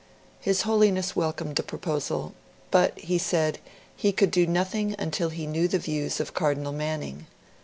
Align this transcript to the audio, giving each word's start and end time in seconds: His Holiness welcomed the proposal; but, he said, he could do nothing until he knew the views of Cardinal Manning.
His 0.39 0.63
Holiness 0.63 1.15
welcomed 1.15 1.57
the 1.57 1.61
proposal; 1.61 2.33
but, 2.71 2.97
he 2.97 3.19
said, 3.19 3.59
he 3.95 4.11
could 4.11 4.31
do 4.31 4.47
nothing 4.47 4.95
until 4.97 5.29
he 5.29 5.45
knew 5.45 5.67
the 5.67 5.77
views 5.77 6.19
of 6.19 6.33
Cardinal 6.33 6.71
Manning. 6.71 7.27